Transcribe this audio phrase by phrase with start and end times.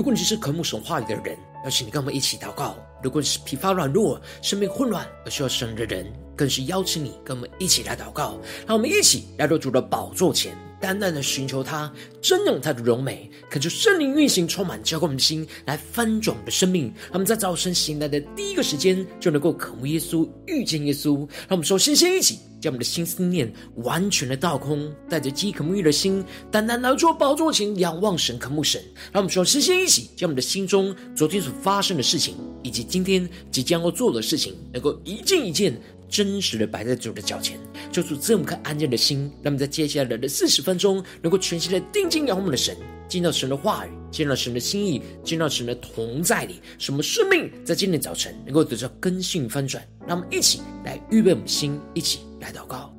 [0.00, 8.40] 如果你是渴慕神话语的人，邀请你跟我们一起祷告；如果你是疲乏软弱、生命混乱而需要神的人，更是邀请你跟我们一起来祷告。
[8.66, 16.86] 让我们一起来到主的宝座前，单单的寻求他，瞻仰他的荣美，恳求圣灵运行，充满浇灌我们的心，来翻转我们的生命。
[17.02, 21.18] 让我们在早晨醒来的第一个时间，就能够渴慕耶稣、遇见耶稣。
[21.46, 22.38] 让我们首先先一起。
[22.60, 28.82] 将我们的心思念完全的倒空，带着饥渴沐浴的心，单单来到宝座前仰望神、渴慕神。
[29.12, 37.58] 让我们说，先先一起将我们的心中昨天所发生的事情，以及今天即将要做的事情，能够一件一件真实的摆在主的脚前，
[37.90, 39.30] 就是这么颗安静的心。
[39.42, 42.76] 让我们在接下来的四十分钟，能够全心的定睛仰望我们的神，
[43.08, 49.86] 见到神的话语，见到神的心意，见到神的同在里，什么生命在今天早晨能够得到更新翻转。
[50.06, 52.29] 让我们一起来预备我们的心，一起。
[52.40, 52.92] 来祷告，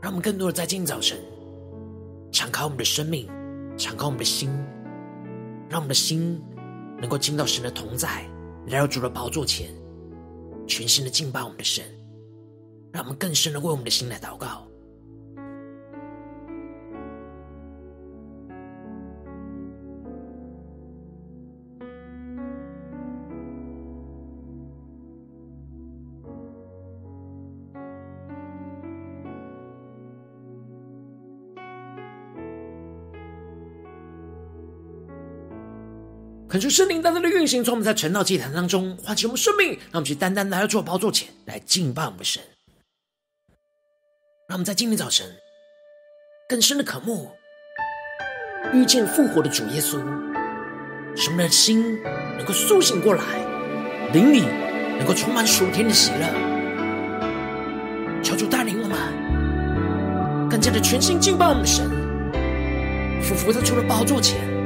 [0.00, 1.18] 让我们更多的在今天早晨
[2.30, 3.26] 敞开我们的生命，
[3.76, 4.50] 敞开我们的心，
[5.68, 6.40] 让我们的心
[7.00, 8.28] 能够进到神的同在，
[8.66, 9.70] 来到主的宝座前，
[10.66, 11.84] 全心的敬拜我们的神，
[12.92, 14.66] 让我们更深的为我们的心来祷告。
[36.48, 42.42] 恳求圣灵单单的运行，从我们在晨祷祭坛当中唤起我们生命，让我们去单单来到主宝座前来敬拜我们的神。
[44.48, 45.26] 让我们在今天早晨
[46.48, 47.30] 更深的渴慕
[48.72, 49.98] 遇见复活的主耶稣，
[51.14, 52.02] 使我们的心
[52.38, 53.22] 能够苏醒过来，
[54.14, 54.40] 灵里
[54.96, 56.32] 能够充满属天的喜乐。
[58.22, 61.90] 求主带领我们更加的全心敬拜我们的神，
[63.22, 64.57] 俯伏在主的宝座前。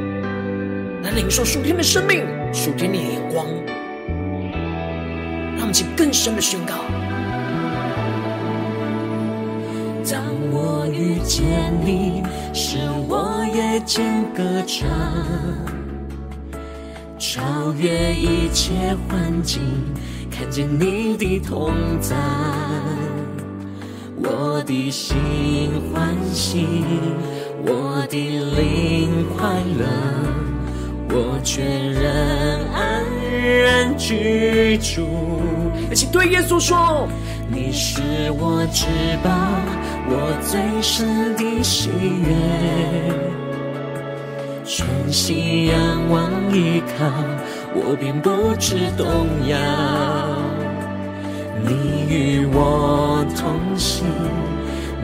[1.02, 3.44] 来领受属天的生命，属天的眼光，
[5.56, 6.74] 让我们去更深的宣告。
[10.08, 14.88] 当我遇见你，使我夜间歌唱，
[17.18, 19.60] 超越一切环境，
[20.30, 22.14] 看见你的同在，
[24.16, 25.16] 我的心
[25.92, 26.66] 欢喜，
[27.64, 29.48] 我的灵快
[29.78, 30.51] 乐。
[31.14, 32.02] 我全然
[32.72, 33.04] 安
[33.62, 35.06] 然居住。
[35.90, 37.06] 而且对耶稣说
[37.48, 38.00] ：“你是
[38.38, 38.86] 我至
[39.22, 39.30] 宝，
[40.08, 41.90] 我最深的喜
[42.24, 42.32] 悦。
[44.64, 45.76] 全心仰
[46.08, 47.04] 望依靠，
[47.74, 49.06] 我便不知动
[49.48, 49.58] 摇。
[51.64, 54.06] 你与我同行，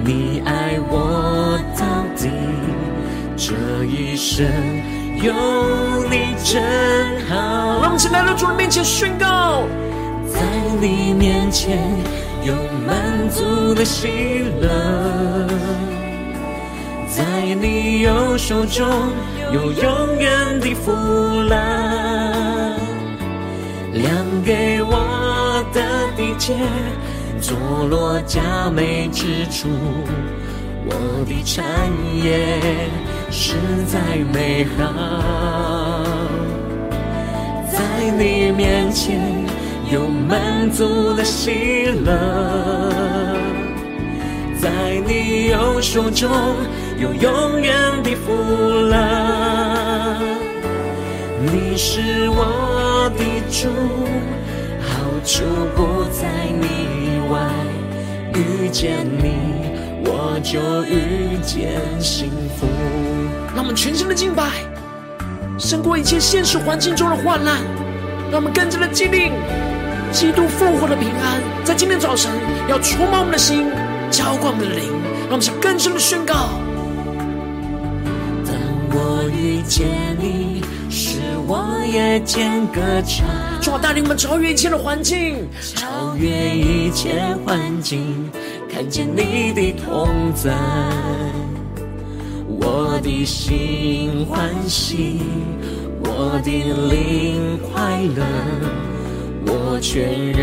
[0.02, 1.84] 你爱我到
[2.16, 2.30] 底，
[3.36, 4.46] 这一生。”
[5.20, 5.32] 有
[6.08, 6.62] 你真
[7.28, 9.64] 好，让我们起来到主的面前宣告，
[10.32, 10.40] 在
[10.80, 11.76] 你面前
[12.44, 12.54] 有
[12.86, 15.48] 满足的喜乐，
[17.08, 17.24] 在
[17.60, 18.86] 你右手中
[19.52, 21.56] 有永远的福乐，
[23.92, 24.14] 量
[24.44, 25.82] 给我的
[26.16, 26.54] 地界，
[27.40, 27.56] 坐
[27.88, 29.68] 落佳美之处，
[30.86, 31.64] 我的产
[32.22, 32.60] 业。
[33.30, 33.54] 实
[33.86, 33.98] 在
[34.32, 36.02] 美好，
[37.70, 37.78] 在
[38.18, 39.20] 你面前
[39.92, 43.32] 有满足的喜乐，
[44.60, 46.30] 在你右手中
[46.98, 48.96] 有永远的福乐。
[51.40, 53.68] 你是我的主，
[54.80, 55.44] 好处
[55.76, 56.28] 不在
[56.60, 57.38] 你外，
[58.34, 59.36] 遇见你
[60.04, 62.66] 我就遇见幸福。
[63.68, 64.44] 们全心的敬拜，
[65.58, 67.58] 胜过一切现实环境中的患难。
[68.30, 69.32] 让我们更加的坚定
[70.10, 72.32] 基督复活的平安，在今天早晨
[72.66, 73.66] 要充满我们的心，
[74.10, 74.88] 浇灌我们的灵。
[75.28, 76.34] 让我们向更深的宣告：
[78.46, 78.54] 当
[78.90, 79.86] 我遇见
[80.18, 83.26] 你，使我夜间歌唱。
[83.60, 88.30] 主啊，带领我们超越一切的环境，超越一切环境，
[88.72, 90.52] 看见你的同在。
[92.60, 95.20] 我的心欢喜，
[96.02, 96.50] 我的
[96.90, 98.24] 灵快乐，
[99.46, 100.42] 我全然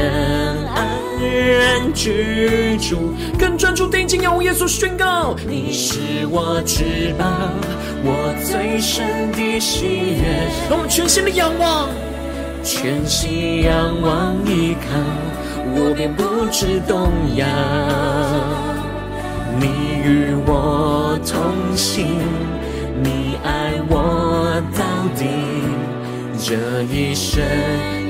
[0.73, 0.87] 安
[1.19, 3.13] 然居住。
[3.37, 7.25] 更专注定睛仰望耶稣宣告：你是我至宝，
[8.03, 10.47] 我最深的喜悦。
[10.69, 11.89] 让我们全心的仰望，
[12.63, 14.87] 全心仰望依靠，
[15.75, 17.45] 我便不知动摇。
[19.59, 19.65] 你
[20.03, 22.05] 与我同行，
[23.01, 24.83] 你爱我到
[25.15, 25.25] 底，
[26.39, 27.43] 这一生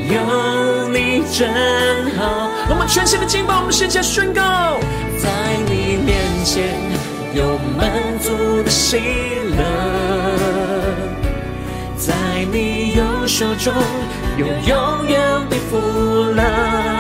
[0.08, 1.50] 有你真
[2.18, 2.50] 好。
[2.70, 4.42] 我们全新的敬拜，我们现在宣告，
[5.18, 5.30] 在
[5.70, 6.74] 你面前
[7.34, 7.90] 有满
[8.20, 8.98] 足的喜
[9.56, 9.64] 乐，
[11.98, 12.14] 在
[12.52, 13.74] 你右手中
[14.38, 15.20] 有永远
[15.50, 15.78] 的福
[16.36, 16.95] 乐。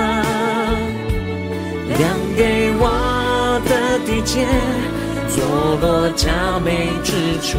[4.25, 4.45] 界，
[5.29, 7.57] 坐落佳美之处，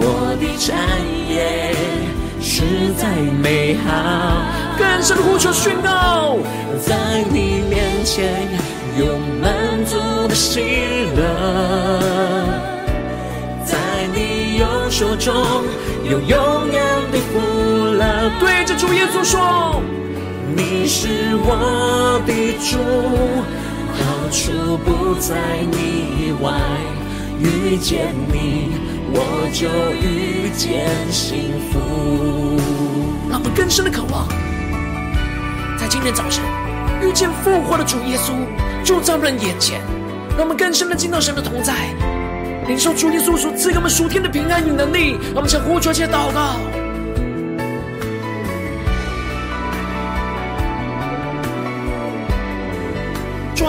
[0.00, 0.76] 我的产
[1.30, 1.72] 业
[2.42, 3.06] 实在
[3.40, 3.86] 美好。
[4.76, 6.36] 更深的呼求宣告，
[6.84, 8.46] 在你面前
[8.98, 9.54] 有满
[9.86, 9.96] 足
[10.28, 10.60] 的喜
[11.16, 11.22] 乐，
[13.64, 13.78] 在
[14.12, 15.32] 你右手中
[16.04, 17.38] 有永远的福
[17.94, 18.04] 乐。
[18.40, 19.80] 对着主耶稣说。
[20.58, 21.08] 你是
[21.44, 22.32] 我的
[22.64, 22.78] 主，
[24.30, 25.36] 处不在
[25.70, 26.52] 你以外。
[27.38, 28.70] 遇见你，
[29.12, 29.68] 我就
[30.00, 32.58] 遇见幸福。
[33.28, 34.26] 让我们更深的渴望，
[35.78, 36.42] 在今天早晨
[37.02, 38.32] 遇见复活的主耶稣，
[38.82, 39.80] 就在我们眼前。
[40.30, 41.74] 让我们更深的进到神的同在，
[42.66, 45.18] 领受主耶稣所赐给我们属天的平安与能力。
[45.34, 46.56] 让我们向呼求、且祷告。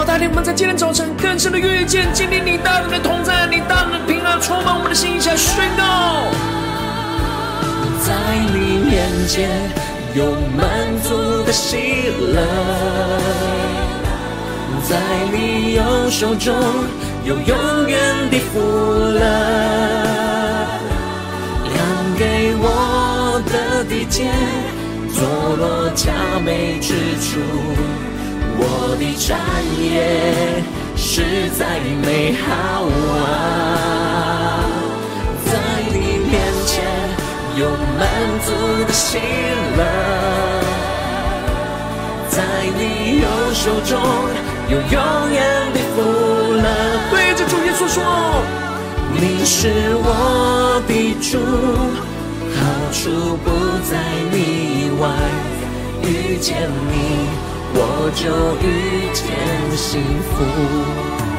[0.04, 6.24] 带领我们在今天早晨更深的遇见，经历你大能的同在，你大能的平安充满我们的心，一起来宣告。
[8.06, 8.14] 在
[8.54, 9.50] 你面前
[10.14, 10.66] 有满
[11.02, 11.76] 足的喜
[12.32, 12.40] 乐，
[14.88, 14.96] 在
[15.32, 16.54] 你右手中
[17.24, 19.20] 有永远的福乐，
[21.64, 21.76] 量
[22.16, 24.30] 给我的地界，
[25.12, 26.12] 坐落佳
[26.44, 28.07] 美之处。
[28.60, 29.38] 我的产
[29.80, 29.86] 业
[30.96, 32.46] 实在美好
[33.14, 34.66] 啊，
[35.46, 35.50] 在
[35.92, 35.96] 你
[36.26, 36.34] 面
[36.66, 36.74] 前
[37.56, 38.02] 有满
[38.44, 38.46] 足
[38.84, 39.18] 的喜
[39.76, 39.80] 乐，
[42.28, 42.36] 在
[42.76, 43.90] 你右手中
[44.68, 44.98] 有永
[45.30, 45.38] 远
[45.72, 46.02] 的福
[46.54, 46.66] 乐。
[47.10, 47.96] 对着主耶稣说，
[49.14, 49.70] 你是
[50.02, 50.90] 我的
[51.22, 51.38] 主，
[52.56, 52.58] 好
[52.92, 52.98] 处
[53.44, 53.46] 不
[53.88, 53.92] 在
[54.32, 54.34] 你
[54.82, 55.08] 以外，
[56.02, 56.92] 遇见你。
[57.74, 58.26] 我就
[58.66, 59.26] 遇见
[59.76, 60.44] 幸福。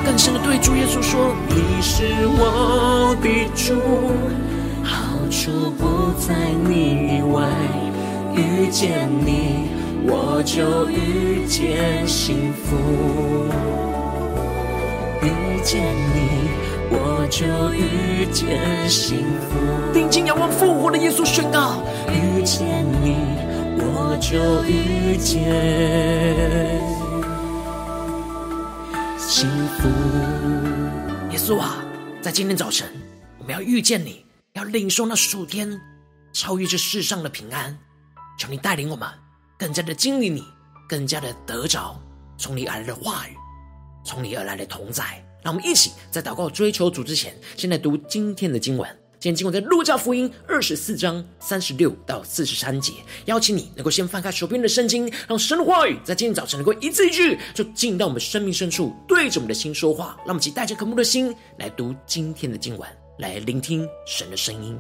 [0.05, 3.75] 更深的对主耶稣说：“你是我的主，
[4.83, 6.33] 好处不在
[6.67, 7.49] 你以外。
[8.33, 9.69] 遇见你，
[10.05, 12.75] 我就遇见幸福。
[15.21, 15.83] 遇见
[16.13, 16.49] 你，
[16.89, 19.57] 我就遇见幸福。”
[19.93, 23.17] 定睛仰望复活的耶稣宣告：“遇见你。”
[24.11, 25.38] 我就遇见
[29.19, 29.47] 幸
[29.77, 29.88] 福。
[31.31, 31.85] 耶稣啊，
[32.19, 32.91] 在今天早晨，
[33.38, 35.79] 我们要遇见你，要领受那属天
[36.33, 37.77] 超越这世上的平安。
[38.39, 39.07] 求你带领我们，
[39.60, 40.43] 更加的经历你，
[40.88, 42.01] 更加的得着
[42.36, 43.36] 从你而来的话语，
[44.03, 45.24] 从你而来的同在。
[45.43, 48.99] 让我们一起在祷告追求主之前，先来读今天的经文。
[49.19, 52.93] 今天经文在路加福音二十四章三十六到四十三节，
[53.25, 60.15] 邀请你能够先翻开手边的圣经，让神的话语在今天早晨能够一字一句就进到我们生命深处，对着我们的心说话。
[60.19, 64.79] 让我们以带着渴慕的心来读今天的经文，来聆听神的声音。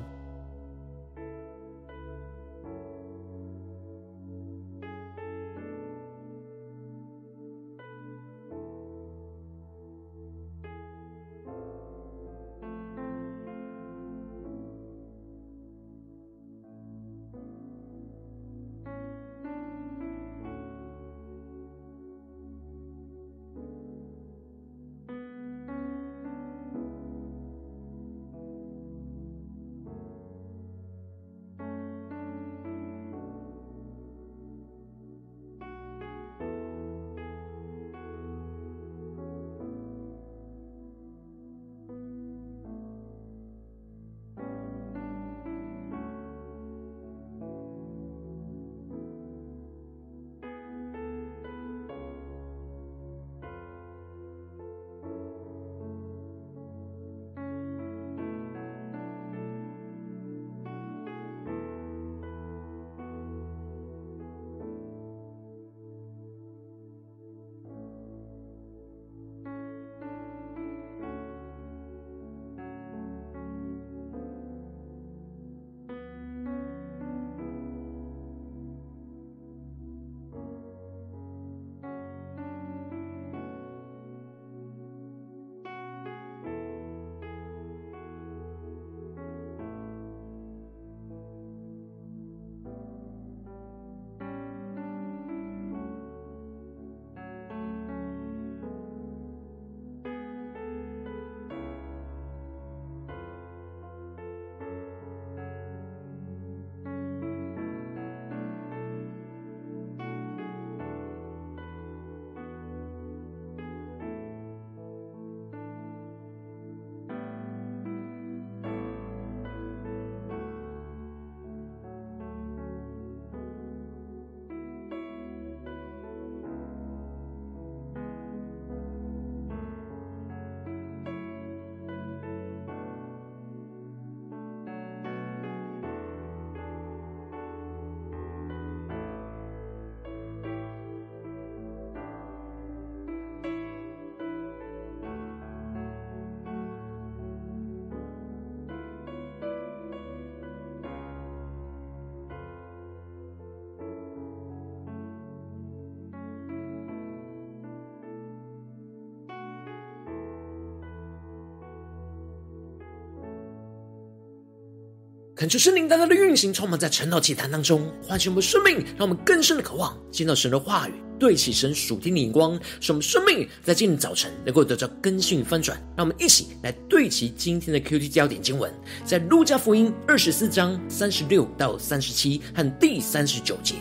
[165.39, 175.81] 恳求圣灵大大的运行，充满在晨祷祭坛当中，唤醒我们生命，让我们更深的渴望见到神的话语，对齐神属天的眼光，使我们生命在今天早晨能够得到更新与翻转。
[175.95, 178.69] 让我们一起来对齐今天的 QT 焦点经文，
[179.05, 183.75] 在路加福音二十四章三十六到三十七和第三十九节。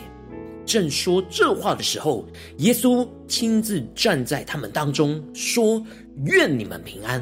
[0.65, 2.25] 正说这话的时候，
[2.59, 5.85] 耶稣亲自站在他们当中，说
[6.23, 7.21] ：“愿你们平安。”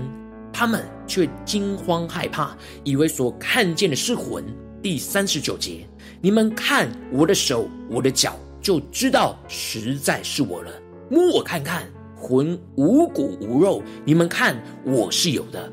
[0.51, 4.44] 他们却惊慌害怕，以为所看见的是魂。
[4.82, 5.88] 第三十九节，
[6.22, 10.72] 你们看我的手，我的脚，就知道实在是我了。
[11.10, 11.84] 摸我看看，
[12.16, 15.72] 魂无骨无肉，你们看我是有的。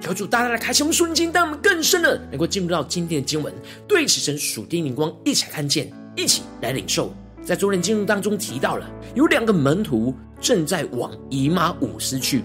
[0.00, 3.52] 求主大大的开启我们瞬间，让我们更深的能够进入到今天的经文，
[3.88, 7.12] 对齐神属天灵光，一起来看见，一起来领受。
[7.42, 12.44] 在昨天经文当中提到了，有两个门徒正在往以马忤斯去。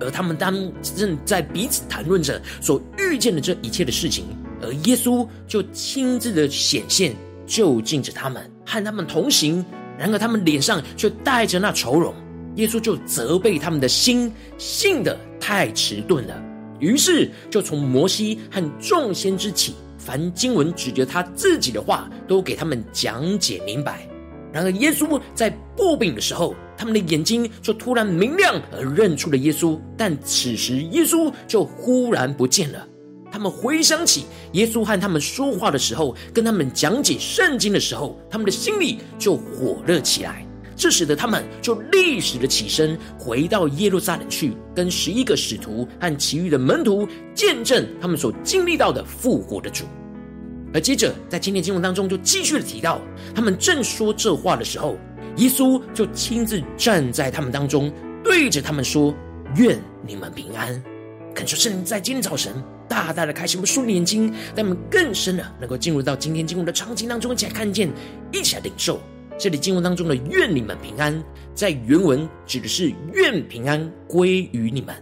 [0.00, 4.24] 而他们当正在彼此谈论着所遇见的这一切的事情，
[4.62, 7.14] 而耶稣就亲自的显现，
[7.46, 9.64] 就近着他们，和他们同行。
[9.98, 12.14] 然而他们脸上却带着那愁容。
[12.56, 16.42] 耶稣就责备他们的心，信的太迟钝了。
[16.78, 24.08] 于是就从摩西和众先知起，凡经文指着他自己的话，都给他们讲解明白。
[24.52, 29.78] 然而耶稣在擘饼的时候，他们的眼睛就突然明亮，而认出了耶稣。
[29.98, 32.88] 但此时耶稣就忽然不见了。
[33.30, 40.42] 他们回想起耶稣和他们说话的时候，跟他们讲解圣经的时候，他们的心里就火热起来。
[40.74, 49.84] 这使得他们就立时的起身，回到耶路撒冷去，跟十一个使徒和其余的门徒见证他们所经历到的复活的主。
[50.72, 53.02] 而接着在今天经文当中就继续的提到，
[53.34, 54.96] 他们正说这话的时候。
[55.36, 59.14] 耶稣就亲自站在他们当中，对着他们说
[59.56, 60.82] ：“愿你们平安。”
[61.34, 62.52] 恳求圣灵在今天早晨
[62.88, 67.88] 大大的开启我们属灵眼睛，让我们更深的能够进入到今天经文的场景当中，一起来看见，
[68.32, 69.00] 一起来领受
[69.38, 71.22] 这里经文当中的“愿你们平安”。
[71.54, 74.94] 在原文指的是“愿平安归于你们”，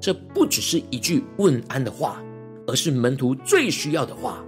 [0.00, 2.22] 这不只是一句问安的话，
[2.66, 4.42] 而是门徒最需要的话。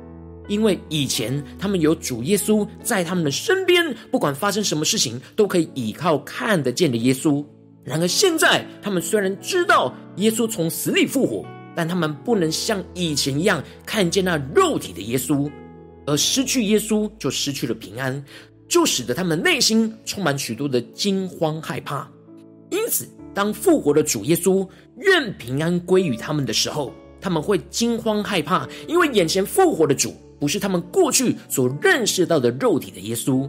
[0.49, 7.45] 因为以前他们有主耶稣在他们的身边，不管发生什么事情，都可以依靠看得见的耶稣。
[7.83, 15.51] 然而现在，他们虽然知道耶稣从死里复活，但他们不能像以前一样看见那肉体的耶稣，
[16.07, 18.25] 而失去耶稣就失去了平安，
[18.69, 22.11] 就使得他们内心充满许多的惊慌害怕。
[22.71, 30.15] 因此，当复活的主耶稣愿平安归于他们的时候，他们会惊慌害怕，因为眼前复活的主。
[30.45, 33.49] 不是他们过去所认识到的肉体的耶稣。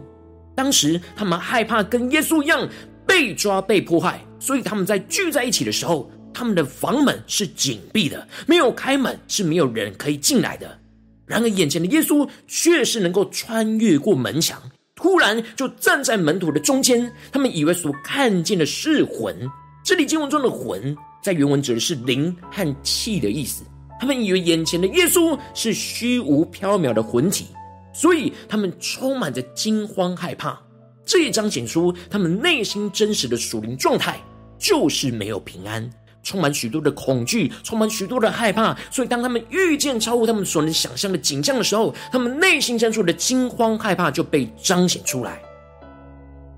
[0.54, 2.66] 当时他们害怕跟耶稣一样
[3.06, 10.78] 被抓、被迫害，所以他们在聚在一起的时候，他们的房门是紧闭的，没有开门，是没有人可以进来的。
[11.26, 14.58] 然而眼前的耶稣却是能够穿越过门墙，
[14.94, 17.12] 突然就站在门徒的中间。
[17.30, 19.36] 他们以为所看见的是魂，
[19.84, 23.62] 这里经文中的魂在原文指的是灵和气的意思。
[23.98, 27.46] 他们以为眼前的耶稣是虚无缥缈的魂体，
[27.92, 30.60] 所以他们充满着惊慌害怕。
[31.04, 34.20] 这也彰显出他们内心真实的属灵状态，
[34.58, 35.88] 就是没有平安，
[36.22, 38.76] 充满许多的恐惧，充满许多的害怕。
[38.90, 45.40] 所以当他们遇见超乎他们所能想象的景象的时候，他们内心深处的惊慌害怕就被彰显出来。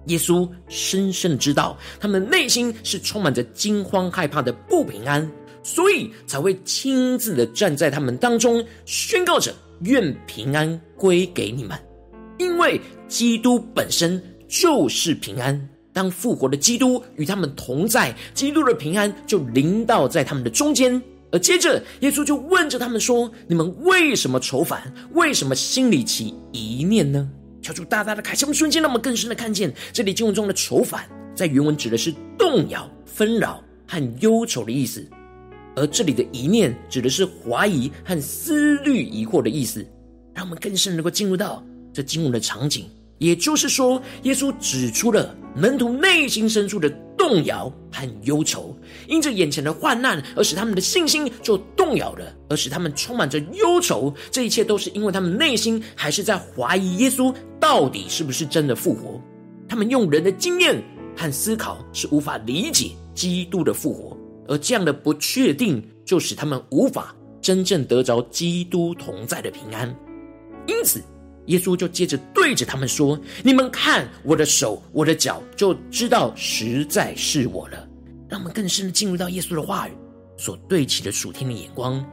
[0.06, 5.30] 耶稣深深的知道，他们内心是充满着惊慌害怕的不平安。
[5.62, 11.78] 所以才会亲自的站在他们当中，宣告着愿平安归给你们，
[12.38, 15.68] 因为基督本身就是平安。
[15.92, 21.00] 当复活的基督与他们同在，基督的平安就临到在他们的中间。
[21.32, 24.92] 而接着，耶稣就问着他们说：“你们为什么愁烦？
[25.12, 27.28] 为什么心里起疑念呢？”
[27.60, 35.04] 求主大大的开启我们瞬间，让我们更深的看见这里经文中的愁烦，在原文指的是动摇、纷扰和忧愁的意思。
[35.78, 39.86] 而这里的疑念指的是怀疑和思虑疑惑的意思，
[40.34, 42.86] 让我们更深能够进入到这经文的场景。
[43.18, 48.76] 也就是说，耶稣指出了门徒内心深处的动摇和忧愁，
[49.08, 54.14] 因着眼前的患难而使他们的信心就动摇了，而使他们充满着忧愁。
[54.30, 59.20] 这一切都是因为他们内心还是在怀疑耶稣到底是不是真的复活。
[59.68, 60.82] 他们用人的经验
[61.16, 64.17] 和思考是无法理解基督的复活。
[64.48, 69.94] 而这样的不确定，就使他们无法真正得着基督同在的平安。
[70.66, 71.02] 因此，
[71.46, 77.86] 耶稣就接着对着他们说：“你们看我的手，我的脚，就知道实在是我了。”
[78.28, 79.92] 让我们更深的进入到耶稣的话语
[80.36, 82.04] 所对齐的属天的眼光。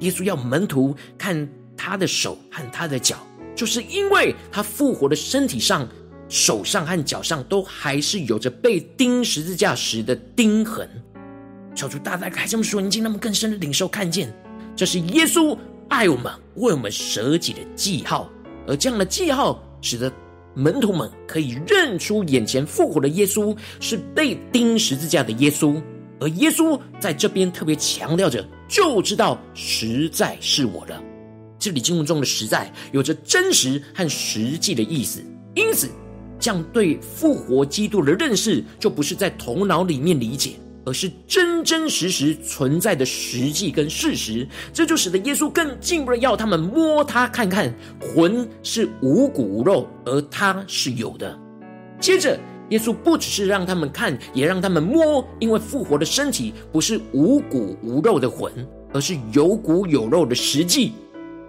[0.00, 3.16] 耶稣要门徒看他的手和他的脚，
[3.54, 5.88] 就是因为他复活的身体上，
[6.28, 10.88] 手上和脚上都还是有着被钉十字架时的钉痕。
[11.74, 14.32] 求主大大开这么说，你进那么更深的领受看见，
[14.76, 15.56] 这是耶稣
[15.88, 18.30] 爱我们、为我们舍己的记号，
[18.66, 20.12] 而这样的记号使得
[20.54, 25.80] 门徒们可以认出眼前复活的耶稣是被钉十字架的耶稣。
[26.20, 31.02] 而耶稣在这边特别强调着，就知道实在是我了。
[31.58, 35.20] 这里经文中的“实在”有着真实和实际的意思，
[35.54, 35.88] 因此，
[36.38, 40.52] 这样对复活基督的认识，就不是在头脑里面理解，
[40.84, 44.46] 而是真真实实存在的实际跟事实。
[44.72, 51.38] 这就使得耶稣更进一步的要他们摸他看看，魂是无骨无肉，而他是有的。
[52.00, 52.38] 接着。
[52.68, 58.50] 耶稣不只是让他们看，也让他们摸，因为复活的身体不是无骨无肉的魂，
[58.94, 60.92] 而是有骨有肉的实际。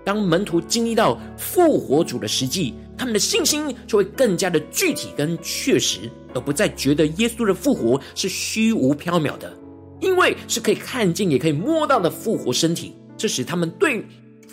[0.06, 9.52] 当门徒经历到复活主的实际，他们的信心就会更加的具体跟确实，而不再觉得耶稣的复活是虚无缥缈的，
[10.00, 12.96] 因为是可以看见也可以摸到的复活身体。
[13.18, 14.06] 这使他们对。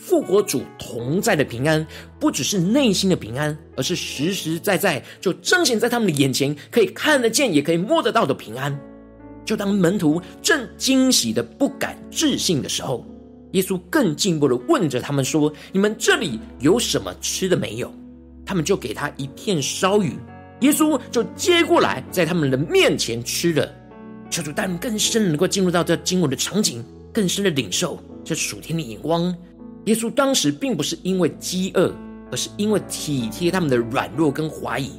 [0.02, 1.86] 复活主同在的平安，
[2.18, 8.76] 不只是内心的平安，而是实实在在就彰显在他们的眼前，可以看得见，也可以摸得到的平安。
[9.44, 13.04] 就当门徒正惊喜的不敢置信的时候，
[13.52, 17.92] 耶稣更进一步的问着他们说：“你们这里有什么吃的没有？”
[18.46, 20.16] 他们就给他一片烧鱼，
[20.60, 23.68] 耶稣就接过来，在他们的面前吃了。
[24.28, 29.34] 求主带领更深能够进入到这经文的场景，更深的领受这属天的眼光。
[29.86, 31.92] 耶稣当时并不是因为饥饿，
[32.30, 34.92] 而是因为体贴他们的软弱跟怀疑。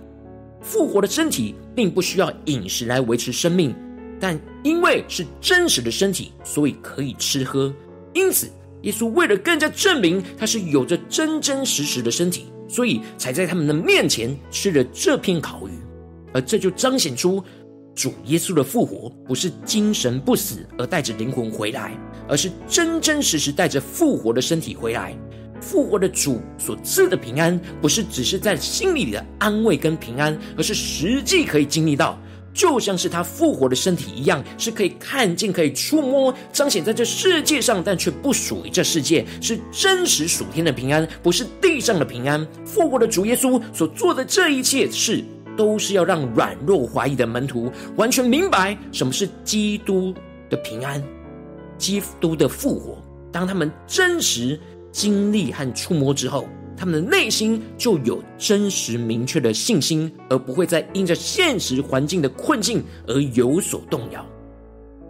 [0.61, 3.73] 复活的身体并不需要饮食来维持生命，
[4.19, 7.73] 但因为是真实的身体，所以可以吃喝。
[8.13, 8.47] 因此，
[8.81, 15.71] 耶稣为了更加证明他是有着真真实实的身体，所以才在他们的面前吃了这片烤鱼。
[16.33, 17.43] 而这就彰显出。
[17.93, 21.91] 主耶稣的复活不是精神不死而带着灵魂回来，
[22.25, 25.13] 而是真真实实带着复活的身体回来。
[25.59, 32.17] 复活的主所赐的平安，不是只是在心里的安慰跟平安，而是实际可以经历到，
[32.53, 42.45] 就像是他复活的身体一样，是可以看见、可以触摸、彰显在这世界上，但却不属于这世界，是真实属天的平安，不是地上的平安。
[42.65, 45.23] 复活的主耶稣所做的这一切事。
[45.57, 50.15] 都是要让软弱怀疑的门徒完全明白什么是基督
[50.49, 51.03] 的平安，
[51.77, 52.97] 基督的复活。
[53.33, 54.57] 当他们真实
[54.93, 56.47] 经历和触摸之后，
[56.81, 64.25] 他们的内心就有真实明确的信心，而不会再因着现实环境的困境而有所动摇。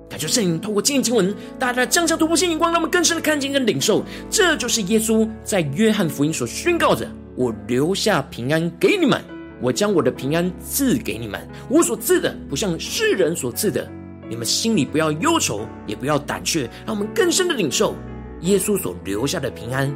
[0.09, 4.03] 感谢圣灵透过今天经文，大大降下突破性眼光，让我们更深的看见跟领受。
[4.29, 9.23] 这就是耶稣在约翰福音所宣告着：“我留下平安给你们。”
[9.63, 13.89] 我将我的平安赐给你们，我所赐的不像世人所赐的。
[14.29, 16.69] 你们心里不要忧愁，也不要胆怯。
[16.85, 17.95] 让我们更深的领受
[18.41, 19.89] 耶稣所留下的平安，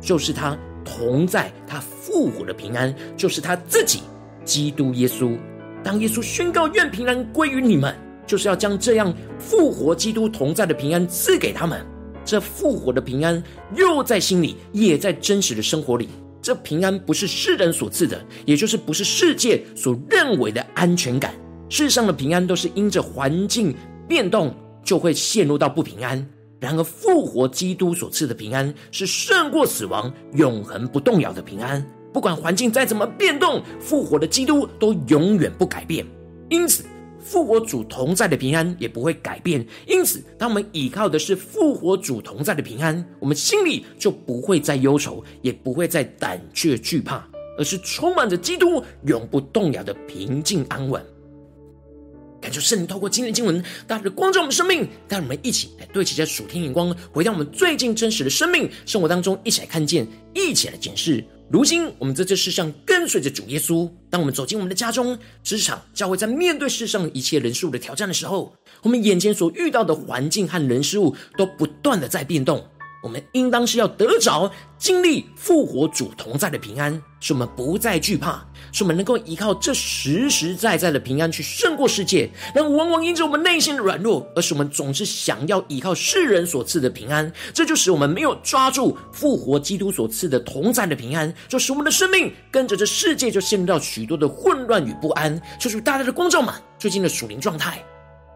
[0.00, 0.58] 就是他
[0.90, 4.00] 同在、他复活的平安，就是他自己，
[4.44, 5.38] 基督耶稣。
[5.84, 7.94] 当耶稣宣告愿平安归于你们，
[8.26, 11.86] 就是要将这样复活基督同在的平安赐给他们。
[12.24, 13.40] 这复活的平安，
[13.76, 16.08] 又在心里，也在真实的生活里。
[16.42, 21.32] 这平安不是世人所赐的，也就是不是世界所认为的安全感。
[21.68, 23.74] 世上的平安都是因着环境
[24.08, 26.26] 变动就会陷入到不平安。
[26.60, 31.84] 然而复活基督所赐的平安是胜过死亡、永恒不动摇的平安。
[32.12, 36.06] 不管环境再怎么变动，复活的基督都永远不改变。
[36.48, 36.84] 因此。
[37.22, 47.22] 复活主同在的平安也不会改变，因此，当我们依靠的是复活主同在的平安，我们心里就不会再忧愁，也不会再胆怯惧怕，
[47.58, 51.04] 而是充满着基督永不动摇的平静安稳。
[52.40, 61.22] 感受圣灵透过今天经文，大大的光照我们生命，带我们一起来对齐这属天眼光，回到我们最近真实的生命生活当中，一起来看见，一起来检视。
[61.50, 63.90] 如今，我们在这世上跟随着主耶稣。
[64.08, 72.64] 当我们走进我们的家中、职场、教会，在面对世上一切人事物的挑战的时候，我们眼前所遇到的环境和人事物都不断的在变动。
[73.02, 82.30] 我们应当是要得着经历复活主同在的平安，使我们不再惧怕，使我们能够依靠这实实在在的平安去胜过世界。
[82.54, 95.40] 但往往因着我们内心的软弱，而使我们总是想要依靠世人所赐的平安，这就使我们没有抓住复活基督所赐的同在的平安，就使我们的生命跟着这世界就陷入到许多的混乱与不安。
[95.58, 97.82] 求主大大的光照嘛最近的属灵状态。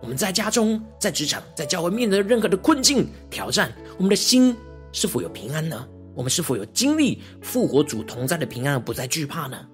[0.05, 4.55] 我们在家中、在职场、在教会面对任何的困境、挑战，我们的心
[4.93, 5.89] 是否有平安呢？
[6.15, 9.67] 我们是否有经历复活主同在的平安而不再惧怕呢？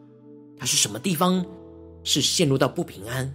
[0.57, 1.45] 它是什么地方
[2.05, 3.29] 是陷入到不平安、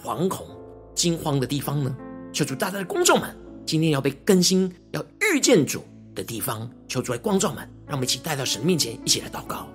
[0.00, 0.46] 惶恐、
[0.94, 1.96] 惊慌的地方呢？
[2.32, 5.82] 求主大大的光照们，今天要被更新、要遇见主
[6.14, 9.66] 的地方，求主来光照们，让我们一起带到神面前，一起来祷告。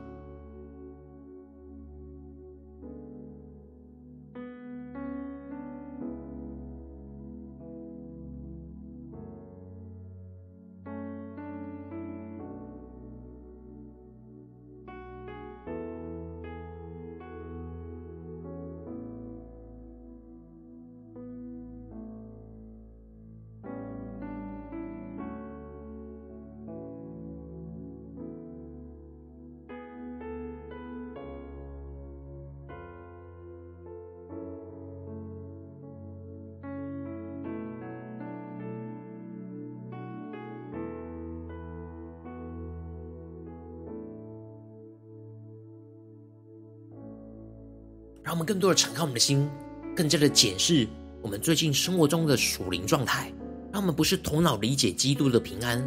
[48.51, 49.49] 更多的敞开我们的心，
[49.95, 50.85] 更加的检视
[51.21, 53.31] 我们最近生活中的属灵状态。
[53.71, 55.81] 让我们不是头脑理解基督的平安，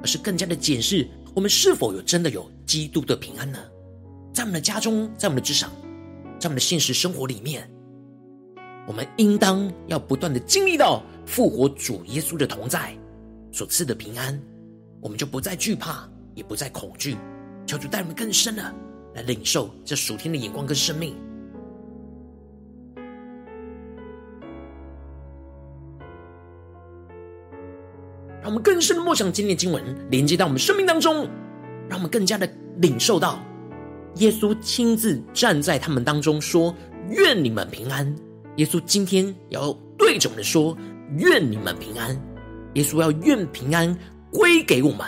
[0.00, 3.58] 而是更加的检视我们是否有真的有基督的平安呢？
[4.32, 5.70] 在我们的家中，在我们的职场，
[6.38, 7.70] 在我们的现实生活里面，
[8.86, 12.96] 我们应当要不断的经历到复活主耶稣的同在
[13.52, 14.40] 所赐的平安，
[15.02, 17.18] 我们就不再惧怕，也不再恐惧。
[17.66, 18.74] 求主带我们更深的
[19.14, 21.14] 来领受这属天的眼光跟生命。
[28.46, 31.28] 让我们更深的默想今天的经文，连接到我们生命当中，
[31.88, 33.44] 让我们更加的领受到
[34.18, 36.72] 耶稣亲自站在他们当中说
[37.10, 38.06] ：“愿你们平安。”
[38.54, 40.78] 耶稣今天要对着我们说
[41.18, 42.16] ：“愿你们平安。”
[42.74, 43.92] 耶稣要愿平安
[44.30, 45.04] 归给我们，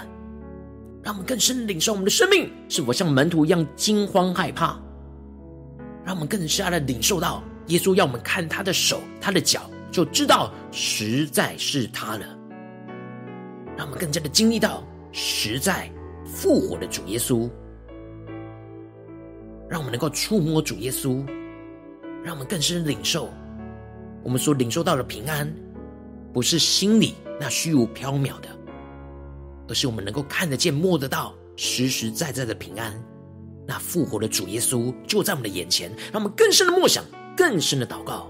[1.05, 4.77] 让我们更深的领受我们的生命是否像门徒一样惊慌害怕？
[6.05, 12.37] 让我们更加的领受到耶稣要我们看他的手、他的脚，就知道实在是他了。
[13.79, 15.88] 让我们更加的经历到实在
[16.27, 17.49] 复活的主耶稣，
[19.71, 21.25] 让我们能够触摸主耶稣，
[22.25, 23.31] 让我们更深领受
[24.25, 25.49] 我们所领受到的平安，
[26.33, 28.49] 不是心里那虚无缥缈的，
[29.69, 32.93] 而是我们能够看得见、摸得到、实实在在的平安。
[33.64, 37.05] 那复活的主耶稣就在我们的眼前，让我们更深的默想、
[37.37, 38.29] 更深的祷告。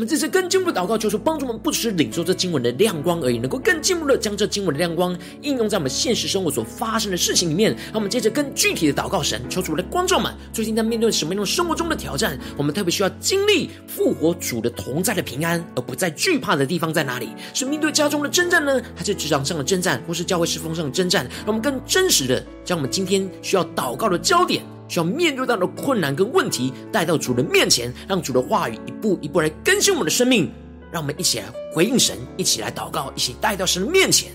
[0.00, 7.72] 我们这次更进一步的祷告，求主帮助我们，不只是领受这经文的亮光而已，能够更进一步的将这经文的亮光应用在我们现实生活所发生的事情里面。
[7.88, 12.38] 让我们接着更具体的祷告神，求主的观众们，最近在面对什么样的生活中的挑战？
[12.56, 17.28] 我们特别需要经历复活主的同在的平安，而不再惧怕的地方在哪里？
[17.52, 21.26] 是面对家中的征战呢，还是职场上的征战，或是教会侍奉上的征战？
[21.44, 24.64] 让我们更真实的将我们今天需要祷告的焦点。
[24.90, 30.50] 需要面对到的困难跟问题，带到主的面前，让主的话语一步一步来更新我们的生命。
[30.90, 34.32] 让我们一起来回应神，一起来祷告，一起带到神的面前。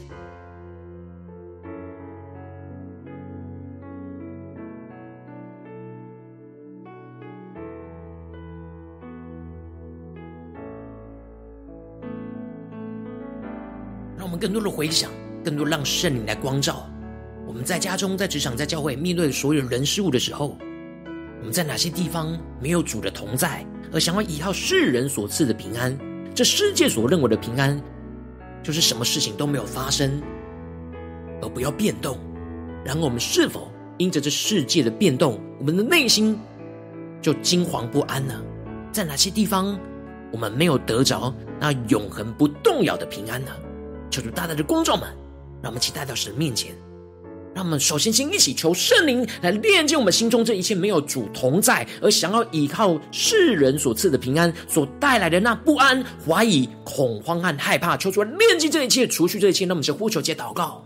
[14.18, 15.12] 让我们更多的回想，
[15.44, 16.90] 更多让圣灵来光照。
[17.56, 20.58] 我们在家中、在职场、在教会，面对所有人事物的时候，
[21.40, 25.98] 我们在哪些地方没有主的同在，而想要依靠世人所赐的平安？
[26.36, 27.82] 这世界所认为的平安，
[28.62, 30.22] 就是什么事情都没有发生，
[31.42, 32.20] 而不要变动。
[32.84, 36.38] 然而，我们是否因着这世界的变动，我们的内心
[37.22, 38.34] 就惊惶不安呢？
[38.92, 39.80] 在哪些地方
[40.30, 43.52] 我们没有得着那永恒不动摇的平安呢？
[44.12, 45.08] 求主大大的光照们，
[45.62, 46.76] 让我们期待到神面前。
[47.56, 59.64] 让我们首先先一起求圣灵来炼净我们心中这一切没有主同在，而想要依靠世人所赐的平安所带来的那不安、怀疑、恐慌和害怕，求主来炼净这一切，除去这一切。
[59.64, 60.86] 那我们就呼求、接祷告，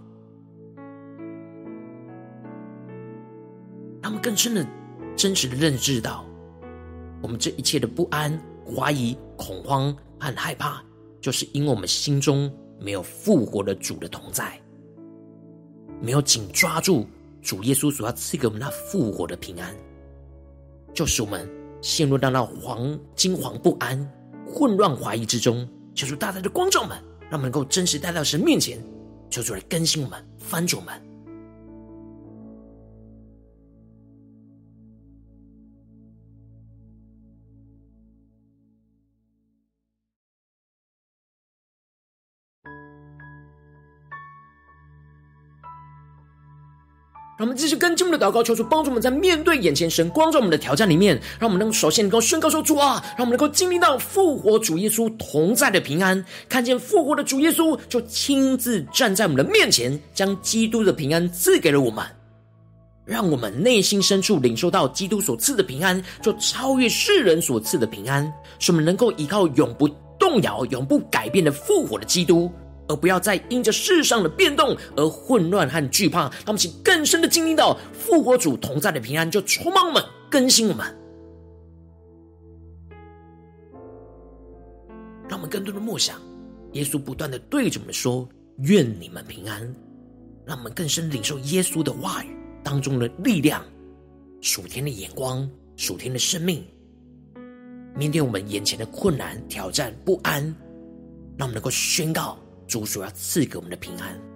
[4.03, 4.63] 让我们更深的、
[5.15, 6.23] 真实的认知到，
[7.19, 10.83] 我们这一切的不安、怀疑、恐慌和害怕，
[11.19, 14.61] 就是因为我们心中没有复活的主的同在。
[16.01, 17.07] 没有紧抓住
[17.41, 19.75] 主耶稣所要赐给我们那复活的平安，
[20.93, 21.49] 就使我们
[21.81, 24.09] 陷入到那惶惊惶不安、
[24.47, 25.67] 混乱怀疑之中。
[25.95, 26.97] 求主大大的光照们，
[27.29, 28.81] 让我们能够真实带到神面前，
[29.29, 31.08] 求主来更新我们、翻转我们。
[47.39, 62.05] 让我们继续跟进我们的祷告，求主帮助我们在面对眼前神光照我们的挑战里面，让我们能首先能够宣告说：主啊，让我们能够经历到复活主耶稣同在的平安，看见复活的主耶稣就亲自站在我们的面前，将基督的平安赐给了我们，
[63.05, 69.87] 让我们内心深处领受到基督所赐的平安，就超越世人所赐的平安，使我们能够依靠永不
[70.19, 72.51] 动摇、永不改变的复活的基督。
[72.89, 80.85] 而不要再因着世上的变动而混乱和惧怕，让我们请更深的经历到复活主同在的平安，就充满我们、更新我们，
[85.29, 86.19] 让我们更多的默想
[86.73, 88.27] 耶稣不断的对着我们说
[88.65, 89.61] ：“愿你们平安。”
[90.45, 93.63] 让我们更深领受耶稣的话语当中的力量、
[94.41, 95.47] 属天的眼光、
[95.77, 96.65] 属天的生命，
[97.95, 100.43] 面对我们眼前的困难、挑战、不安，
[101.37, 102.35] 让我们能够宣告。
[102.69, 104.28] 主所要赐给我们的平安。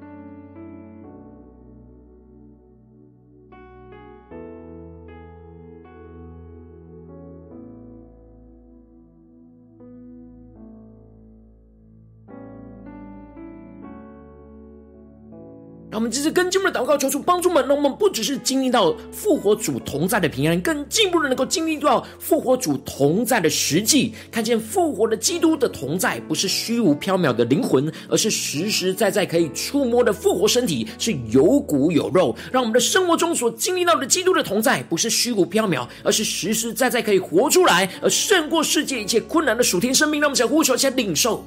[15.93, 32.35] 让我们继续跟进我们的祷告，求主帮助我们，让我们不只是经历到复活主同在的平安，更进一步的能够经历到复活主同在的实际，看见复活的基督的同在，不是虚无缥缈的灵魂，而是实实在在可以触摸的复活身体，是有骨有肉。
[32.51, 40.19] 让我们的生活中所经历到的基督的同在，不是虚无缥缈，而是实实在在可以活出来，而胜过世界一切困难的属天生命。
[40.19, 41.45] 让我们想呼求，先领受。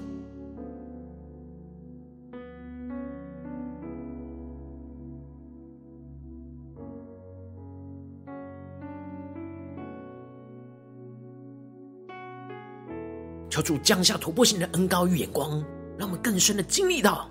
[13.66, 15.50] 主降下突破性的恩高与眼光，
[15.98, 17.28] 让我们更深的经历到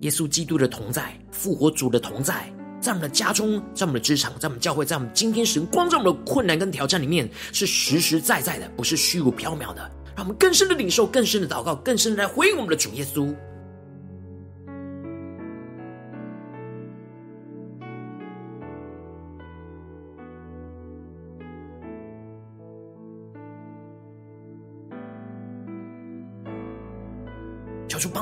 [0.00, 9.82] 耶稣基督的同在、复活主的同在，在我们的家中、在我们的职场、在我们教会、在我们今天神光照我们的困难跟挑战里面，是实实在在的，不是虚无缥缈的。
[10.16, 13.30] 让我们更深的领受、更深的祷告、更深的来回应我们的主耶稣。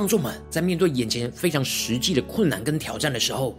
[0.03, 3.57] 帮助们，在面对眼前非常实际的困难跟挑战的时候，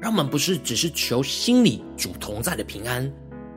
[0.00, 3.08] 让我们不是只是求心里主同在的平安，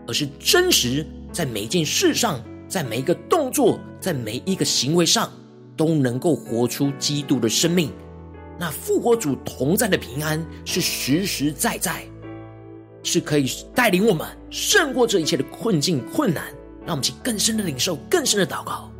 [0.05, 5.31] 而是真实在每一件事上，在每一个动作，在每一个行为上，
[5.75, 7.91] 都能够活出基督的生命。
[8.59, 12.03] 那复活主同在的平安是实实在在，
[13.01, 16.43] 是可以带领我们胜过这一切的困境困难。
[16.85, 18.90] 让我们去更深的领受，更深的祷告。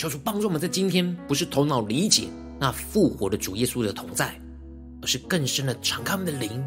[0.00, 2.26] 求主帮助我们，在今天不是头脑理解
[2.58, 4.34] 那复活的主耶稣的同在，
[5.02, 6.64] 而是更深的敞开我们的灵，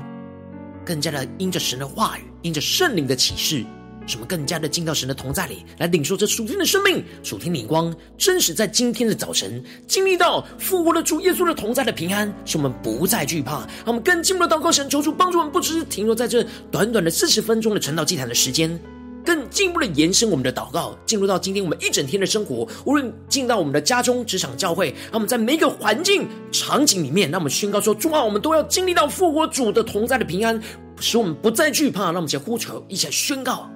[0.86, 3.66] 更加的因着神的话语，因着圣灵的启示，
[4.06, 13.62] 使我们更加的进到神的同在里，来领受这属天的生命、属天的光，真实在今天的早晨经历到复活的主耶稣的同在的平安，使我们不再惧怕。
[13.62, 18.80] 让我们更进一步的祷告，神求主帮助我们，不只是停留在这短短的四十分钟的晨祷祭坛的时间。
[19.26, 30.62] 更进一步的延伸我们的祷告，进入到今天我们一整天的生活，无论进到我们的家中、职场、教会，让我们在每一个环境场景里面，让我们宣告说：主啊，我们都要经历到复活主的同在的平安，
[31.00, 32.06] 使我们不再惧怕。
[32.06, 33.73] 让我们先呼求，一起来宣告。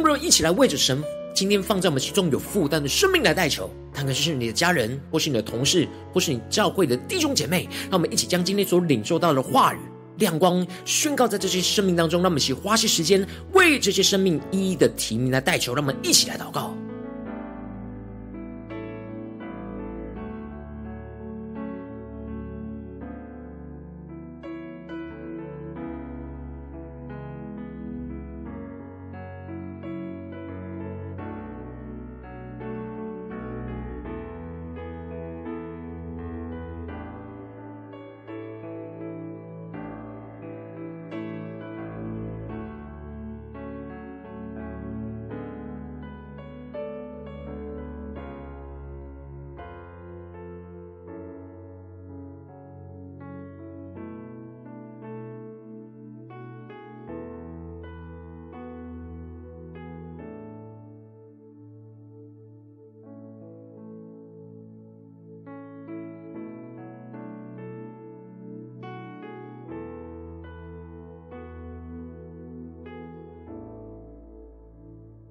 [0.00, 1.02] 不如一起来为着神
[1.34, 3.70] 今天放在我们其中有负担的生命来代求。
[3.92, 7.68] 看看是你的家人，或是你的同事，或是你教会的弟兄姐妹。
[7.90, 9.78] 让我们一起将今天所领受到的话语
[10.18, 12.22] 亮光宣告在这些生命当中。
[12.22, 15.74] 让我们一起花些时间为这些生命一一的提名来代求。
[15.74, 16.76] 让我们一起来祷告。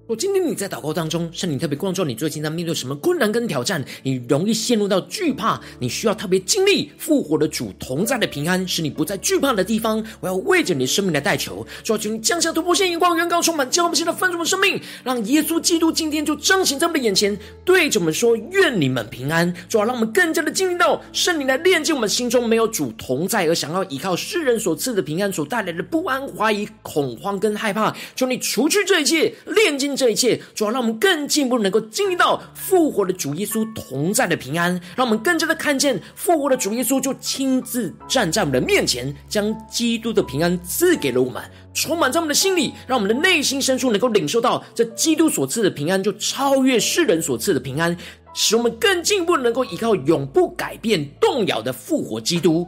[0.07, 3.83] 若今天你在祷告当中，圣灵特别光照你，最近在面对什么困难跟挑战？
[4.03, 10.05] 你容易陷入到惧怕，你需要特别经历复活的主同在的平安，使你不再惧怕的地方。
[10.19, 19.51] 我要为着你的生命来代求，主啊，求你降下突破性眼光，远高充满，将我们现在丰盛的生命，让耶稣基督今天就彰显在我们的眼前，对着我们说：愿你们平安。
[19.67, 27.91] 主啊，让我们更加的经历到圣灵来炼净我们心中没有主同在，而想要依靠世人所赐的平安所带来的不安、怀疑、恐慌跟害怕。
[28.15, 29.94] 求你除去这一切，炼净。
[29.95, 41.41] 这一切，主要让我们更进一步能够经历到复活的主耶稣同在的平安，让我们更加的看见复活的主耶稣就亲自站在我们的面前，将基督的平安赐给了我们，
[41.73, 47.95] 充满在我们的心里，让我们的内心深处能够领受到这基督所赐的平安，就超越世人所赐的平安，
[48.33, 52.67] 使我们更进一步能够依靠永不改变、动摇的复活基督。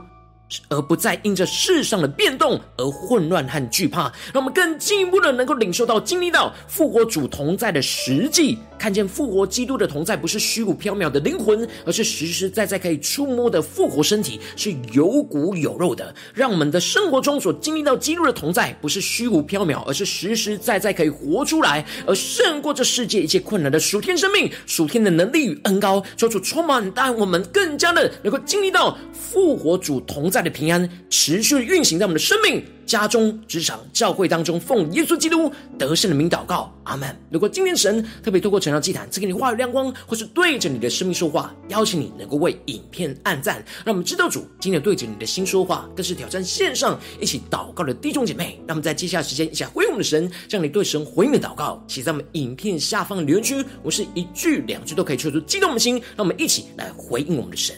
[0.70, 16.16] 而不再因着世上的变动而混乱和惧怕，让我们更进一步的能够领受到、经历到复活主同在的实际，看见复活基督的同在不是虚无缥缈的灵魂，而是实实在在可以触摸的复活身体，是有骨有肉的。
[16.34, 30.37] 让我们的生活中所经历到基督的同在，不是虚无缥缈，而是实实在在可以活出来，而胜过这世界一切困难的属天生命、属天的能力与恩膏，求主充满，让我们更加的能够经历到复活主同在。
[30.38, 37.10] 在的平安持续运行在我们的生命、家中、职场、教会当中，奉耶稣基督得胜的名祷告，阿门。
[37.32, 48.60] 如果今天神特别透过晨祷祭坛赐给你话语亮光，或是对着你的生命说话，邀请你能够为影片按赞，让我们知道主今天对着你的心说话，更是挑战线上一起祷告的弟兄姐妹。
[48.68, 57.76] 让我们在接下来时间一起来回应我们的神，将你对神回应的祷告写在我们影片下方的留言区，我是一句两句都可以说出激动的心，让我们一起来回应我们的神。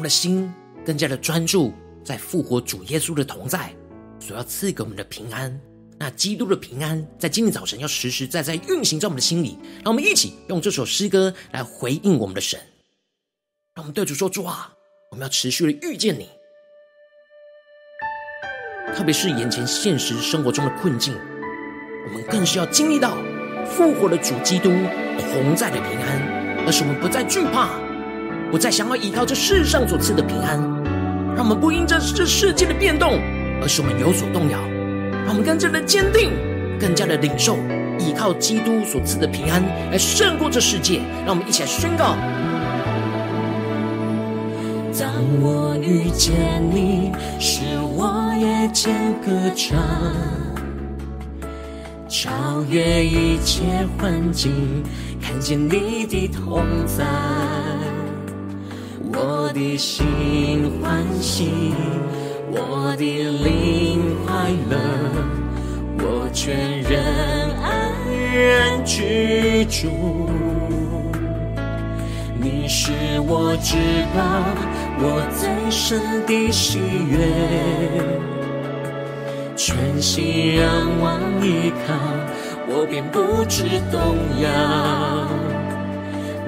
[0.00, 0.52] 们的心
[0.84, 1.72] 更加的专注
[2.02, 3.74] 在复活主耶稣的同在，
[4.18, 5.60] 所要赐给我们的平安。
[5.98, 9.58] 那基督的平安，在今天早晨要实实在在运行在我们的心里。
[9.84, 12.58] 让我们一起用这首诗歌来回应我们的神。
[13.74, 14.72] 让我们对主说：主啊，
[15.10, 16.28] 我们要持续的遇见你。
[18.96, 21.14] 特别是眼前现实生活中的困境，
[22.06, 23.16] 我们更是要经历到
[23.66, 24.70] 复活的主基督
[25.18, 27.89] 同在的平安，而使我们不再惧怕。
[28.50, 30.58] 不再想要依靠这世上所赐的平安，
[31.36, 33.20] 让我们不因这这世界的变动，
[33.62, 34.58] 而是我们有所动摇。
[35.24, 36.32] 让我们更加的坚定，
[36.80, 37.56] 更加的领受，
[37.98, 41.00] 依靠基督所赐的平安来胜过这世界。
[41.24, 42.16] 让我们一起来宣告：
[44.98, 46.34] 当我遇见
[46.74, 47.60] 你，使
[47.94, 49.78] 我夜间歌唱，
[52.08, 53.62] 超越一切
[53.96, 54.82] 环境，
[55.22, 57.04] 看见你的同在。
[59.50, 61.74] 我的心欢喜，
[62.52, 64.78] 我的灵快乐，
[65.98, 67.02] 我全然
[67.60, 67.90] 安
[68.32, 69.88] 然居住。
[72.40, 72.92] 你是
[73.26, 73.74] 我至
[74.14, 74.22] 宝
[75.00, 76.78] 我最深的喜
[77.10, 77.18] 悦，
[79.56, 80.64] 全心仰
[81.00, 81.92] 望依靠，
[82.68, 84.48] 我便不知动摇。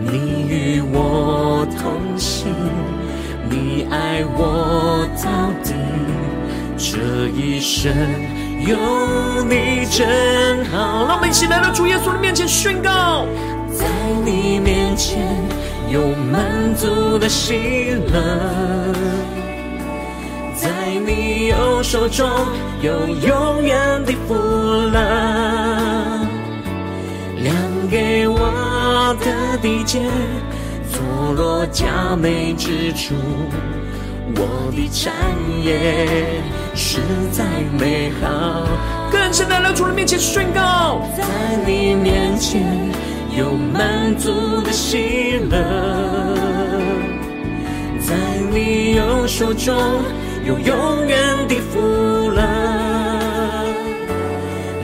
[0.05, 1.32] 你与我，
[4.25, 5.75] 我到底，
[6.77, 7.93] 这一生
[8.67, 11.07] 有你真好。
[11.07, 13.27] 让我们一起来到主耶稣的面前宣告。
[13.75, 13.87] 在
[14.25, 15.19] 你面前
[15.89, 16.01] 有
[16.31, 18.95] 满足的喜乐，
[20.55, 20.69] 在
[21.07, 22.29] 你右手中
[22.83, 25.01] 有永远的福乐，
[27.39, 27.55] 量
[27.91, 30.01] 给我的地界，
[30.91, 33.15] 坐落佳美之处，
[34.37, 35.13] 我的产
[35.63, 36.41] 业
[36.75, 37.01] 实
[37.31, 37.45] 在
[37.79, 38.67] 美好。
[39.11, 41.25] 更深的来到主的面前宣告，在
[41.67, 42.63] 你面前。
[43.35, 45.57] 有满足的喜乐，
[47.99, 48.15] 在
[48.53, 49.75] 你右手中
[50.45, 51.81] 有永远的福
[52.29, 52.43] 乐，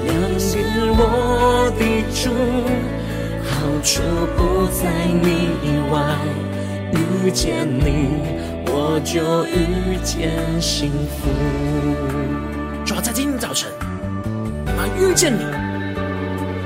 [0.07, 0.65] 量给
[0.97, 1.85] 我的
[2.15, 2.31] 主，
[3.45, 3.51] 好
[3.83, 4.01] 处
[4.35, 4.89] 不在
[5.23, 6.01] 你以外，
[6.95, 7.85] 遇见你
[8.71, 11.29] 我就遇见幸福。
[12.85, 13.71] 主要在今天早晨，
[14.67, 15.41] 我们遇见你。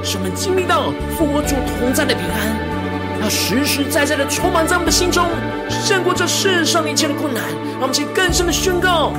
[0.05, 5.29] 使我们经历到复活主同在的平安，要实实在在的充满在我们的心中，
[5.69, 7.43] 胜过这世上一切的困难。
[7.75, 9.13] 让我们去更深的宣告：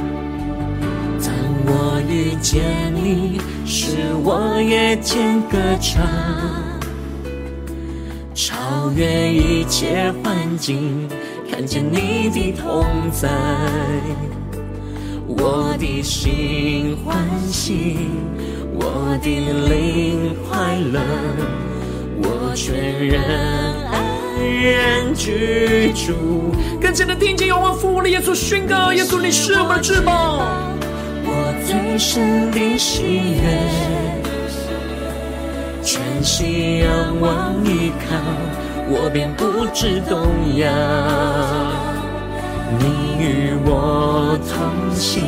[1.24, 1.34] 当
[1.66, 2.64] 我遇见
[2.94, 6.06] 你，使我夜间歌唱，
[8.34, 11.08] 超越一切环境，
[11.56, 13.30] 看见你的同在，
[15.28, 17.16] 我的心欢
[17.48, 17.96] 喜。
[18.74, 19.30] 我的
[19.70, 21.00] 灵快乐，
[22.24, 23.22] 我全然
[23.92, 24.02] 安
[24.64, 26.16] 然居住。
[26.82, 30.48] 更加的听见，仰望复活的耶稣宣告：耶稣，你是我们的至宝，
[31.24, 33.04] 我最深的喜
[33.38, 33.44] 悦，
[35.84, 38.18] 全心仰望依靠，
[38.90, 40.68] 我便不知动摇。
[42.80, 44.56] 你与我同
[44.96, 45.24] 行，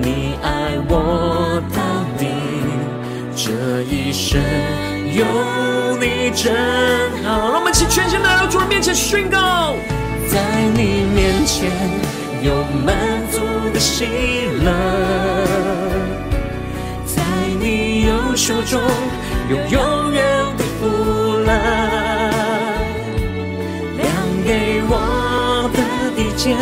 [0.00, 1.82] 你爱我到
[2.18, 2.26] 底。
[3.34, 4.40] 这一生
[5.14, 5.24] 有
[5.98, 6.54] 你真
[7.24, 9.74] 好，让我们一起全心来到主面前宣告，
[10.28, 10.38] 在
[10.74, 11.70] 你面前
[12.42, 12.94] 有满
[13.30, 13.40] 足
[13.72, 14.06] 的喜
[14.62, 14.70] 乐，
[17.04, 17.22] 在
[17.58, 18.80] 你右手中
[19.48, 20.22] 有永远
[20.56, 20.86] 的福
[21.38, 21.50] 乐，
[26.42, 26.56] 界，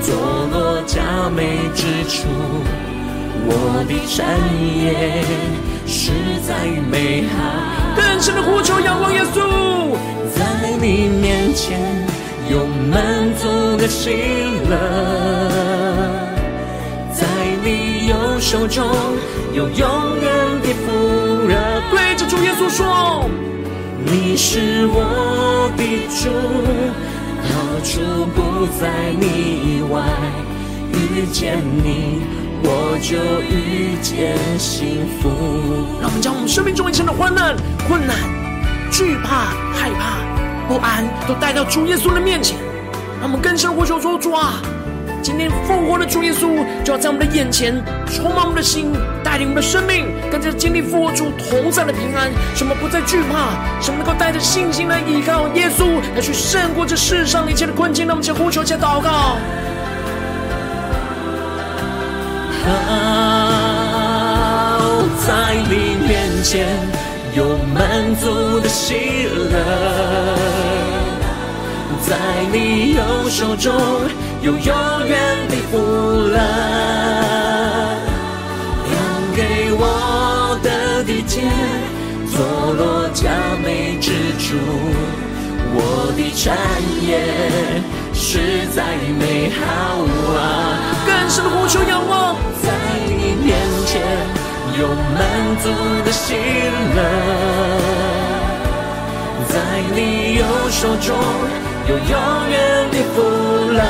[0.00, 0.16] 坐
[0.50, 2.26] 落佳美之处，
[3.46, 4.24] 我的产
[4.80, 5.22] 业。
[5.86, 6.10] 实
[6.48, 6.54] 在
[6.90, 7.36] 美好，
[7.94, 9.94] 更深的呼求，仰望耶稣，
[10.34, 11.78] 在你面前
[12.48, 14.08] 有满足的喜
[14.70, 14.72] 乐，
[17.12, 17.26] 在
[17.62, 18.88] 你右手中
[19.52, 19.86] 有永
[20.22, 20.26] 远
[20.62, 21.52] 的福乐。
[21.90, 23.28] 对着主耶稣说，
[24.06, 26.30] 你是我的主，
[27.52, 28.00] 好处
[28.34, 30.02] 不在你以外，
[30.92, 32.22] 遇见你。
[32.66, 35.28] 我就遇见幸福。
[36.00, 37.54] 让我们将我们生命中一切的患难、
[37.86, 38.16] 困难、
[38.90, 40.16] 惧怕、害怕、
[40.66, 42.56] 不安，都带到主耶稣的面前。
[43.20, 44.62] 让我们更深呼求说：主啊，
[45.24, 48.92] 今天复活的主耶稣就要在我们的眼前充满我们的心，
[49.24, 52.30] 带领我们的生命，更加经历复活主同在的平安。
[52.54, 53.56] 什么不再惧怕？
[53.80, 58.06] 什么能够带着信心来依靠耶稣，来去胜过这世上一切的困境？
[58.06, 59.38] 让我们先呼求，先祷告。
[62.66, 62.68] 好，
[65.26, 66.68] 在你面前
[67.34, 69.56] 有满足的喜乐，
[72.06, 72.16] 在
[72.52, 73.72] 你右手中
[74.42, 74.60] 有永
[75.06, 75.78] 远的福
[76.28, 76.36] 乐，
[78.90, 78.94] 量
[79.34, 81.40] 给我的地界，
[82.30, 82.36] 坐
[82.74, 83.30] 落佳
[83.62, 84.56] 美之处，
[85.72, 86.54] 我的产
[87.06, 87.10] 业。
[88.12, 88.84] 实在
[89.18, 89.62] 美好
[90.36, 90.38] 啊！
[91.06, 92.68] 更深的呼求仰望，在
[93.06, 93.92] 你面前
[94.78, 95.20] 有满
[95.62, 95.64] 足
[96.04, 96.34] 的喜
[96.94, 96.98] 乐，
[99.48, 99.54] 在
[99.94, 101.16] 你右手中
[101.88, 103.20] 有永远的福
[103.72, 103.82] 乐。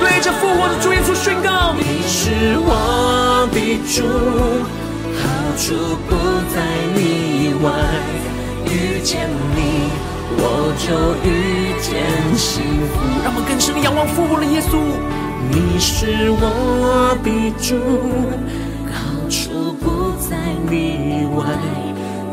[0.00, 2.00] 对着复活的主耶稣宣告：你。
[2.06, 3.56] 是我的
[3.88, 4.04] 主，
[5.16, 5.20] 好
[5.56, 6.10] 处不
[6.52, 6.56] 在
[6.94, 7.70] 你外，
[8.66, 9.58] 遇见你。
[10.42, 10.44] 我
[10.78, 10.86] 就
[11.24, 11.28] 遇
[11.80, 11.88] 见
[12.36, 12.92] 幸福。
[13.24, 14.76] 让我们更深的仰望复活的耶稣。
[15.50, 17.76] 你是我的主，
[18.92, 20.36] 好处不在
[20.68, 21.26] 你。
[21.34, 21.44] 外，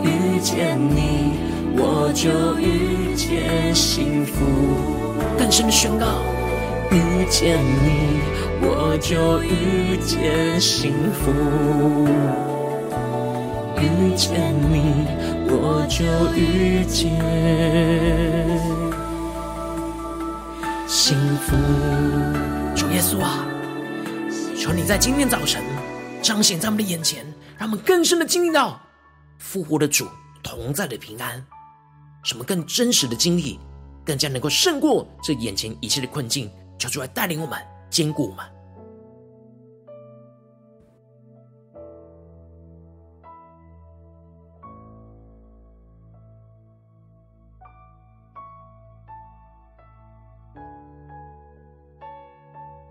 [0.03, 1.46] 遇见你，
[1.79, 4.45] 我就遇见幸福。
[5.37, 6.05] 更深的宣告：
[6.91, 8.19] 遇见你，
[8.61, 11.31] 我就遇见幸福；
[13.79, 15.05] 遇见你，
[15.47, 16.03] 我就
[16.35, 17.11] 遇见
[20.87, 21.55] 幸福。
[22.75, 23.45] 主耶稣啊，
[24.57, 25.63] 求你在今天早晨
[26.21, 27.23] 彰显在我们的眼前，
[27.57, 28.81] 让我们更深的经历到
[29.37, 30.07] 复活的主
[30.41, 31.45] 同在的平安。
[32.27, 33.57] 什么更真实的经历，
[34.03, 36.51] 更加能够胜过这眼前一切的困境？
[36.77, 37.57] 求主来带领我们，
[37.89, 38.45] 坚固我们。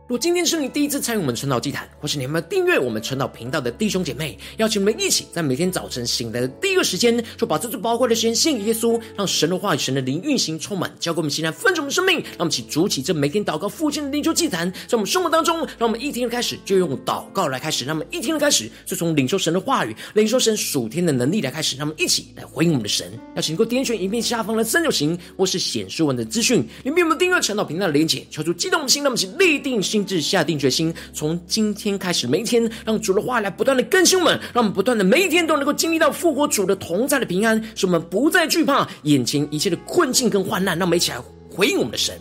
[0.09, 12.19] 如果今天是你第一次参与我们晨祷祭坛，或是你有没有订阅我们晨祷频道的弟兄姐妹，邀请我们一起在每天早晨醒来的第一个时间，就把这最宝贵的时间献给耶稣，让神的话语、神的灵运行充满，交给我们现在丰盛的生命。
[12.21, 23.13] 让我们一起筑起这每天祷告复兴的灵修祭坛，在我们生活当中，让我们一天的开始就用祷告来开始，让我们一天的开始就从领受神的话语、领受神属天的能力来开始，让我们一起来回应我们的神。
[23.35, 28.25] 邀请你能够点选影片下方的三角形，或是显示文的资讯，里面有没有订阅晨祷频道的连结？
[28.31, 30.93] 求主激动的心，让我们一起立定心志，下定决心。
[31.13, 40.77] 从今天开始，每一天让主的话来不断的更新我们，让我们不断的每一天都能够经历到复活主的同在的平安，使我们不再惧怕眼前一切的困境跟患难。
[40.79, 41.19] 让我们一起来
[41.49, 42.15] 回应我们的神。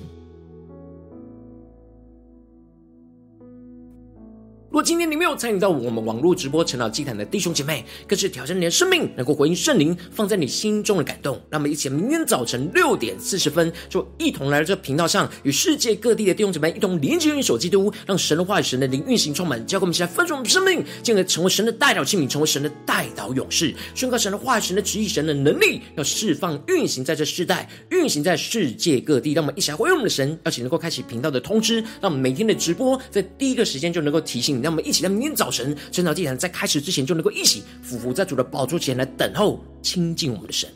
[4.75, 11.41] 如果今天你没有参与到我们网络直播晨祷祭坛的弟兄姐妹，更是挑战你的生命，能够回应圣灵放在你心中的感动。
[11.49, 29.31] 那么一起明天早晨六点四十分，就一同来到这频道上，与世界各地的弟兄姐妹一同连接、运手基督，让神的话语、神的灵运行充满，交给我们，一起来分盛我们生命，进而成为神的代表器皿，成为神的代祷勇士，宣告神的话语、神的旨意、神的能力，要释放、运行在这世代，运行在世界各地。
[29.31, 34.64] 让我们一起来回应我们的神，邀请能够开启频道的通知，让我们每天的直播在第一个时间就能够提醒你。
[34.65, 40.67] 让我们一起在明天早晨晨祷祭坛在开始之前，就能够一起俯伏在主的宝座前来等候亲近我们的神。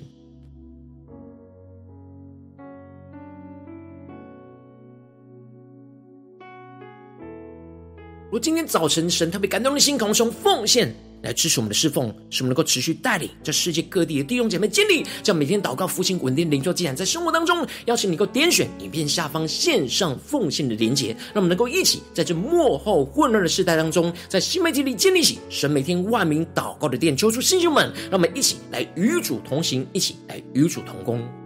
[8.32, 10.94] 如今天早晨神特别感动的心，渴望从奉献。
[11.22, 31.39] 来支持我们的侍奉，使我们能够持续带领这世界各地的弟兄姐妹建立，这每天祷告、复兴、稳定、灵修、祭坛，在生活当中，邀请你能够点选影片下方线上奉献的连结，让我们能够一起在这幕后混乱的时代当中，在新媒体里建立起神每天万名祷告的殿，求出弟兄们，让我们一起来与主同行，一起来与主同工。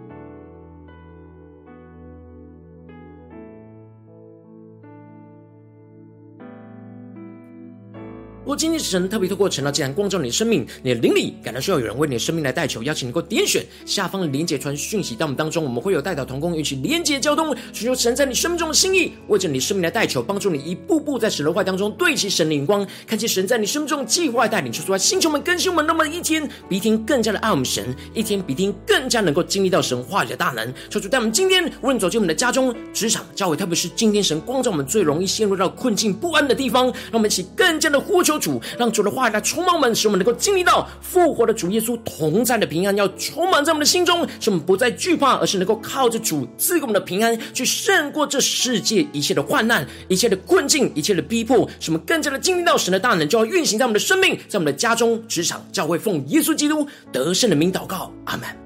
[8.44, 30.70] 如果今天神特别透过晨祷祭坛光照你的生命，你的灵里感到需要有人为你的生命来代求，邀请你能够点选下方的连结传讯息到我们当中，我们会有代祷同工，一起连结交通，寻求神在你生命中的心意，为着你生命来代求，帮助你一步步在神的话当中对齐神的眼光，看见神在你生命中的计划带领，说出来，星球们更新我们，那么一天比一天更加的爱我们神，一天比一天更加能够经历到神话语的大能。
[30.90, 38.33] 求主带我们今天无论走进我们的家中、职场、教会，特别是今天神光照我们最容易陷入到困境不安的地方，让我们一起更加的呼求。
[38.38, 58.63] 主让主的话来充满我们，使我们能够经历到复活的主耶稣同在的平安，要充满在我们的心中，使我们不再惧怕，而是能够靠着主赐给我们的平安，去胜过这世界一切的患难、一切的困境、一切的逼迫，使我们更加的经历到神的大能，就要运行在我们的生命，在我们的家中、职场、教会，奉耶稣基督得胜的名祷告，阿门。